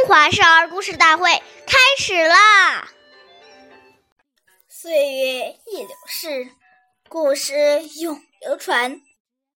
[0.00, 1.30] 中华少儿故事大会
[1.66, 2.88] 开始啦！
[4.66, 6.48] 岁月易流逝，
[7.10, 9.02] 故事永流传。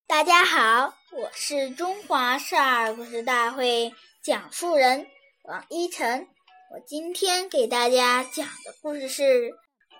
[0.06, 5.06] 大家好，我是中华少儿故事大会讲述人
[5.44, 6.28] 王一晨。
[6.74, 9.48] 我今天给大家讲的故事是《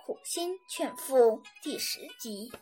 [0.05, 2.53] 苦心劝父》第十集。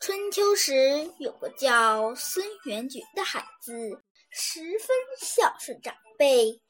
[0.00, 4.88] 春秋时，有个叫孙元觉的孩子，十分
[5.20, 6.60] 孝顺长辈。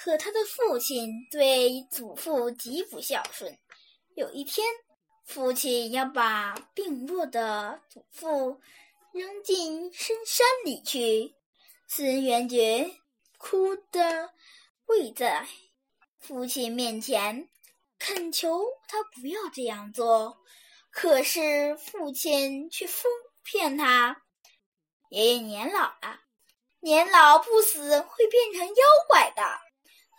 [0.00, 3.58] 可他的父亲对祖父极不孝顺。
[4.14, 4.64] 有一天，
[5.24, 8.60] 父亲要把病弱的祖父
[9.12, 11.34] 扔进深山里去，
[11.88, 12.88] 孙元觉
[13.38, 14.30] 哭得
[14.86, 15.44] 跪在
[16.20, 17.48] 父亲面前，
[17.98, 20.38] 恳求他不要这样做。
[20.92, 23.10] 可是父亲却疯
[23.42, 24.22] 骗他
[25.10, 26.20] ：“爷爷年老了，
[26.78, 29.42] 年老不死会变成妖怪的。”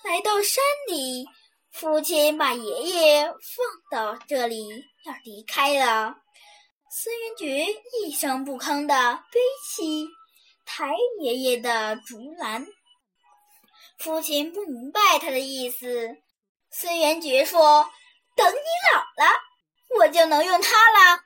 [0.03, 1.27] 来到山里，
[1.71, 3.35] 父亲把爷爷放
[3.91, 4.69] 到这里，
[5.05, 6.15] 要离开了。
[6.89, 7.65] 孙元觉
[8.01, 10.07] 一声不吭地背起
[10.65, 12.65] 抬爷爷的竹篮。
[13.97, 16.09] 父亲不明白他的意思。
[16.71, 17.89] 孙元觉说
[18.37, 18.59] ：“等你
[18.93, 19.33] 老了，
[19.97, 21.21] 我就能用它了。”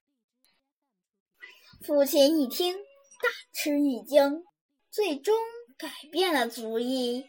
[1.86, 4.44] 父亲一听，大吃一惊，
[4.90, 5.38] 最终
[5.78, 7.24] 改变了主意。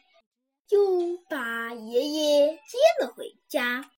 [0.75, 3.89] 又把爷爷接了回家。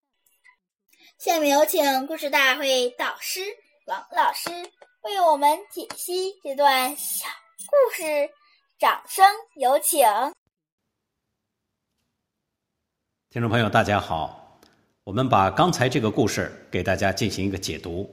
[1.17, 3.41] 下面有请故事大会导师
[3.87, 4.51] 王老师
[5.01, 7.25] 为我们解析这段小
[7.65, 8.29] 故事，
[8.77, 10.05] 掌声有请。
[13.31, 14.59] 听众朋友，大家好，
[15.03, 18.07] 我们把刚才这个故事给大家进行一个解读。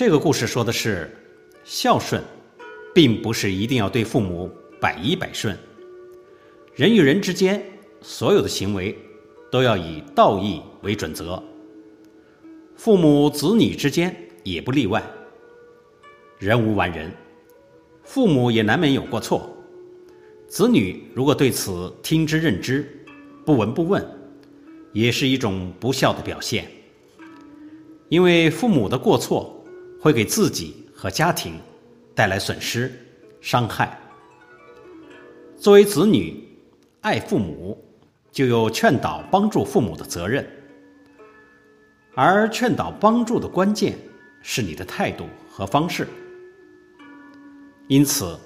[0.00, 1.14] 这个故事说的是，
[1.62, 2.24] 孝顺，
[2.94, 5.54] 并不是一定要对父母百依百顺。
[6.74, 7.62] 人与人之间，
[8.00, 8.96] 所有的行为
[9.52, 11.42] 都要以道义为准则。
[12.76, 15.02] 父母子女之间也不例外。
[16.38, 17.12] 人无完人，
[18.02, 19.54] 父母也难免有过错。
[20.48, 23.04] 子女如果对此听之任之，
[23.44, 24.02] 不闻不问，
[24.94, 26.66] 也是一种不孝的表现。
[28.08, 29.59] 因为父母的过错。
[30.00, 31.60] 会给自己和家庭
[32.14, 32.90] 带来损失、
[33.40, 34.00] 伤害。
[35.58, 36.42] 作为子女，
[37.02, 37.76] 爱父母
[38.32, 40.48] 就有劝导、帮助父母的责任。
[42.14, 43.96] 而劝导、帮助的关键
[44.42, 46.08] 是你的态度和方式。
[47.88, 48.38] 因此，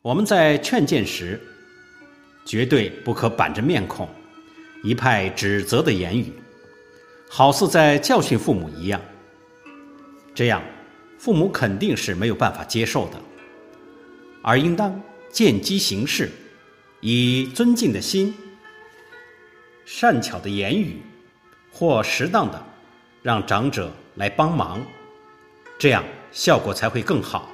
[0.00, 1.38] 我们在劝谏时，
[2.46, 4.08] 绝对不可板着面孔，
[4.82, 6.32] 一派指责的言语，
[7.28, 8.98] 好似在教训父母一样。
[10.34, 10.62] 这样。
[11.18, 13.18] 父母肯定是没有办法接受的，
[14.42, 16.30] 而应当见机行事，
[17.00, 18.34] 以尊敬的心、
[19.86, 21.00] 善巧的言语，
[21.72, 22.62] 或适当的
[23.22, 24.84] 让长者来帮忙，
[25.78, 27.48] 这样效果才会更好，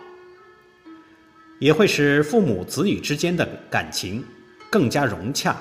[1.61, 4.25] 也会使父母子女之间的感情
[4.69, 5.57] 更加融洽，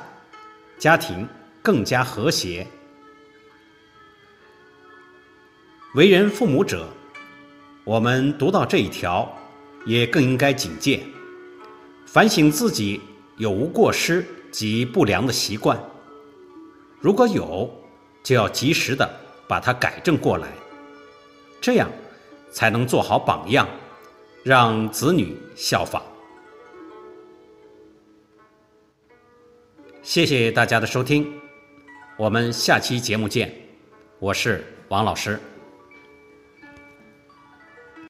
[0.79, 1.27] 家庭
[1.61, 2.65] 更加和谐。
[5.93, 6.91] 为人父母者。
[7.89, 9.27] 我们读到这一条，
[9.83, 11.01] 也更应该警戒，
[12.05, 13.01] 反省自己
[13.37, 15.75] 有无过失及不良的习惯。
[16.99, 17.67] 如果有，
[18.21, 19.11] 就要及时的
[19.47, 20.47] 把它改正过来，
[21.59, 21.89] 这样
[22.51, 23.67] 才能做好榜样，
[24.43, 25.99] 让子女效仿。
[30.03, 31.27] 谢谢大家的收听，
[32.17, 33.51] 我们下期节目见，
[34.19, 35.39] 我是王老师。